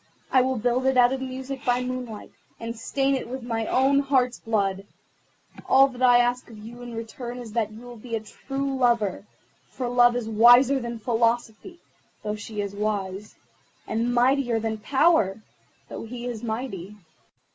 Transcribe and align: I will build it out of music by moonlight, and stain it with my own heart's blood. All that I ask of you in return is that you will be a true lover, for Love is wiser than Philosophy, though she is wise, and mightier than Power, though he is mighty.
I 0.31 0.41
will 0.41 0.55
build 0.57 0.87
it 0.87 0.97
out 0.97 1.13
of 1.13 1.21
music 1.21 1.63
by 1.63 1.83
moonlight, 1.83 2.31
and 2.59 2.75
stain 2.75 3.13
it 3.13 3.29
with 3.29 3.43
my 3.43 3.67
own 3.67 3.99
heart's 3.99 4.39
blood. 4.39 4.87
All 5.69 5.87
that 5.89 6.01
I 6.01 6.17
ask 6.17 6.49
of 6.49 6.57
you 6.57 6.81
in 6.81 6.95
return 6.95 7.37
is 7.37 7.51
that 7.51 7.71
you 7.71 7.81
will 7.85 7.97
be 7.97 8.15
a 8.15 8.19
true 8.19 8.75
lover, 8.77 9.27
for 9.69 9.87
Love 9.87 10.15
is 10.15 10.27
wiser 10.27 10.79
than 10.79 10.97
Philosophy, 10.97 11.79
though 12.23 12.35
she 12.35 12.61
is 12.61 12.73
wise, 12.73 13.35
and 13.85 14.11
mightier 14.11 14.59
than 14.59 14.79
Power, 14.79 15.43
though 15.87 16.05
he 16.05 16.25
is 16.25 16.41
mighty. 16.43 16.95